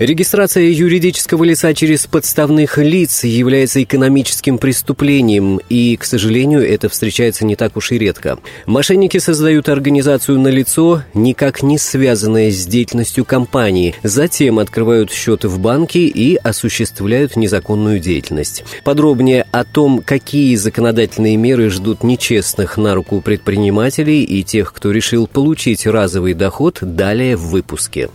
Регистрация 0.00 0.64
юридического 0.64 1.44
лица 1.44 1.74
через 1.74 2.06
подставных 2.06 2.78
лиц 2.78 3.24
является 3.24 3.82
экономическим 3.82 4.56
преступлением, 4.56 5.60
и, 5.68 5.94
к 5.98 6.04
сожалению, 6.04 6.66
это 6.66 6.88
встречается 6.88 7.44
не 7.44 7.54
так 7.54 7.76
уж 7.76 7.92
и 7.92 7.98
редко. 7.98 8.38
Мошенники 8.64 9.18
создают 9.18 9.68
организацию 9.68 10.40
на 10.40 10.48
лицо, 10.48 11.02
никак 11.12 11.62
не 11.62 11.76
связанное 11.76 12.50
с 12.50 12.64
деятельностью 12.64 13.26
компании, 13.26 13.94
затем 14.02 14.58
открывают 14.58 15.12
счеты 15.12 15.48
в 15.48 15.58
банке 15.58 16.06
и 16.06 16.36
осуществляют 16.36 17.36
незаконную 17.36 18.00
деятельность. 18.00 18.64
Подробнее 18.84 19.44
о 19.52 19.64
том, 19.64 20.00
какие 20.02 20.54
законодательные 20.54 21.36
меры 21.36 21.68
ждут 21.68 22.04
нечестных 22.04 22.78
на 22.78 22.94
руку 22.94 23.20
предпринимателей 23.20 24.24
и 24.24 24.44
тех, 24.44 24.72
кто 24.72 24.92
решил 24.92 25.26
получить 25.26 25.86
разовый 25.86 26.32
доход, 26.32 26.78
далее 26.80 27.36
в 27.36 27.50
выпуске. 27.50 28.08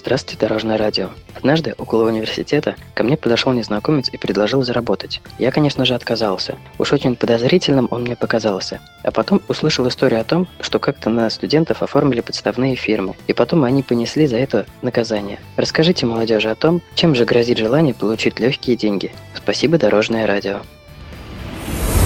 Здравствуйте, 0.00 0.40
Дорожное 0.40 0.78
радио. 0.78 1.10
Однажды 1.36 1.74
около 1.76 2.08
университета 2.08 2.74
ко 2.94 3.04
мне 3.04 3.18
подошел 3.18 3.52
незнакомец 3.52 4.08
и 4.08 4.16
предложил 4.16 4.62
заработать. 4.62 5.20
Я, 5.38 5.50
конечно 5.50 5.84
же, 5.84 5.94
отказался. 5.94 6.56
Уж 6.78 6.94
очень 6.94 7.16
подозрительным 7.16 7.86
он 7.90 8.04
мне 8.04 8.16
показался. 8.16 8.80
А 9.02 9.10
потом 9.10 9.42
услышал 9.46 9.86
историю 9.86 10.22
о 10.22 10.24
том, 10.24 10.48
что 10.58 10.78
как-то 10.78 11.10
на 11.10 11.28
студентов 11.28 11.82
оформили 11.82 12.22
подставные 12.22 12.76
фирмы, 12.76 13.14
и 13.26 13.34
потом 13.34 13.62
они 13.62 13.82
понесли 13.82 14.26
за 14.26 14.38
это 14.38 14.64
наказание. 14.80 15.38
Расскажите 15.58 16.06
молодежи 16.06 16.48
о 16.48 16.54
том, 16.54 16.80
чем 16.94 17.14
же 17.14 17.26
грозит 17.26 17.58
желание 17.58 17.92
получить 17.92 18.40
легкие 18.40 18.76
деньги. 18.76 19.12
Спасибо, 19.34 19.76
Дорожное 19.76 20.26
радио. 20.26 20.60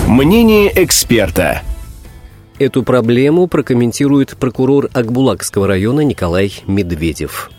Мнение 0.09 0.73
эксперта. 0.75 1.63
Эту 2.59 2.83
проблему 2.83 3.47
прокомментирует 3.47 4.37
прокурор 4.37 4.91
Акбулакского 4.93 5.69
района 5.69 6.01
Николай 6.01 6.53
Медведев 6.67 7.53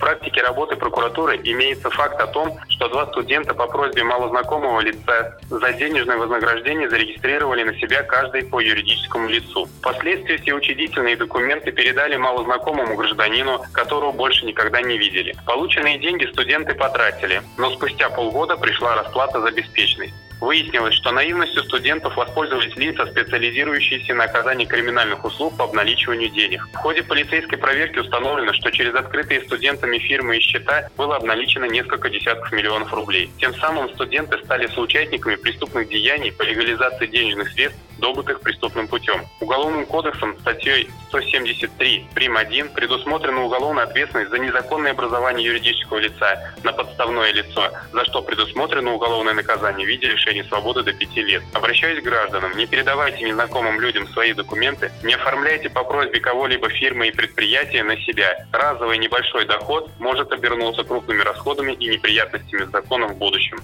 практике 0.00 0.42
работы 0.42 0.76
прокуратуры 0.76 1.38
имеется 1.44 1.90
факт 1.90 2.20
о 2.20 2.26
том, 2.26 2.58
что 2.68 2.88
два 2.88 3.06
студента 3.06 3.54
по 3.54 3.66
просьбе 3.66 4.02
малознакомого 4.02 4.80
лица 4.80 5.38
за 5.48 5.72
денежное 5.74 6.16
вознаграждение 6.16 6.90
зарегистрировали 6.90 7.62
на 7.62 7.78
себя 7.78 8.02
каждый 8.02 8.44
по 8.44 8.60
юридическому 8.60 9.28
лицу. 9.28 9.68
Впоследствии 9.80 10.38
все 10.38 10.54
учредительные 10.54 11.16
документы 11.16 11.70
передали 11.70 12.16
малознакомому 12.16 12.96
гражданину, 12.96 13.62
которого 13.72 14.12
больше 14.12 14.46
никогда 14.46 14.80
не 14.80 14.98
видели. 14.98 15.36
Полученные 15.46 15.98
деньги 15.98 16.24
студенты 16.26 16.74
потратили, 16.74 17.42
но 17.58 17.70
спустя 17.70 18.08
полгода 18.08 18.56
пришла 18.56 18.96
расплата 18.96 19.40
за 19.40 19.50
беспечность. 19.52 20.14
Выяснилось, 20.40 20.94
что 20.94 21.12
наивностью 21.12 21.62
студентов 21.64 22.16
воспользовались 22.16 22.74
лица, 22.76 23.06
специализирующиеся 23.06 24.14
на 24.14 24.24
оказании 24.24 24.64
криминальных 24.64 25.24
услуг 25.24 25.56
по 25.56 25.64
обналичиванию 25.64 26.30
денег. 26.30 26.66
В 26.72 26.76
ходе 26.76 27.02
полицейской 27.02 27.58
проверки 27.58 27.98
установлено, 27.98 28.54
что 28.54 28.70
через 28.70 28.94
открытые 28.94 29.42
студентами 29.42 29.98
фирмы 29.98 30.38
и 30.38 30.40
счета 30.40 30.88
было 30.96 31.16
обналичено 31.16 31.66
несколько 31.66 32.08
десятков 32.08 32.50
миллионов 32.52 32.92
рублей. 32.94 33.30
Тем 33.38 33.54
самым 33.54 33.90
студенты 33.90 34.38
стали 34.38 34.66
соучастниками 34.68 35.36
преступных 35.36 35.88
деяний 35.88 36.32
по 36.32 36.42
легализации 36.42 37.06
денежных 37.06 37.50
средств 37.50 37.80
добытых 38.00 38.40
преступным 38.40 38.88
путем. 38.88 39.26
Уголовным 39.40 39.86
кодексом 39.86 40.38
статьей 40.40 40.90
173 41.08 42.06
прим. 42.14 42.36
1 42.36 42.70
предусмотрена 42.70 43.42
уголовная 43.44 43.84
ответственность 43.84 44.30
за 44.30 44.38
незаконное 44.38 44.92
образование 44.92 45.46
юридического 45.46 45.98
лица 45.98 46.54
на 46.62 46.72
подставное 46.72 47.32
лицо, 47.32 47.70
за 47.92 48.04
что 48.04 48.22
предусмотрено 48.22 48.94
уголовное 48.94 49.34
наказание 49.34 49.84
в 49.84 49.88
виде 49.88 50.06
лишения 50.06 50.44
свободы 50.44 50.82
до 50.82 50.92
5 50.92 51.16
лет. 51.16 51.42
Обращаюсь 51.52 52.00
к 52.00 52.04
гражданам, 52.04 52.56
не 52.56 52.66
передавайте 52.66 53.24
незнакомым 53.24 53.80
людям 53.80 54.08
свои 54.08 54.32
документы, 54.32 54.90
не 55.02 55.14
оформляйте 55.14 55.68
по 55.68 55.84
просьбе 55.84 56.20
кого-либо 56.20 56.68
фирмы 56.70 57.08
и 57.08 57.12
предприятия 57.12 57.82
на 57.82 57.96
себя. 57.98 58.46
Разовый 58.52 58.98
небольшой 58.98 59.44
доход 59.44 59.90
может 59.98 60.32
обернуться 60.32 60.84
крупными 60.84 61.22
расходами 61.22 61.72
и 61.72 61.88
неприятностями 61.88 62.64
с 62.64 62.70
законом 62.70 63.14
в 63.14 63.18
будущем. 63.18 63.60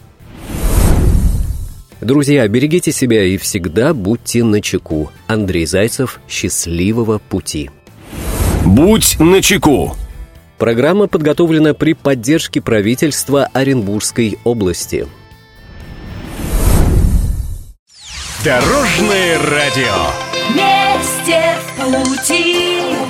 Друзья, 2.01 2.47
берегите 2.47 2.93
себя 2.93 3.25
и 3.25 3.37
всегда 3.39 3.95
будьте 3.95 4.45
начеку. 4.45 5.11
Андрей 5.27 5.67
Зайцев, 5.67 6.21
счастливого 6.29 7.19
пути. 7.19 7.71
Будь 8.65 9.19
начеку. 9.19 9.97
Программа 10.59 11.07
подготовлена 11.07 11.75
при 11.75 11.95
поддержке 11.95 12.61
правительства 12.61 13.49
Оренбургской 13.53 14.39
области. 14.45 15.07
Дорожное 18.45 19.39
радио. 19.39 19.95
Вместе 20.51 21.57
в 21.79 22.09
пути. 22.09 23.06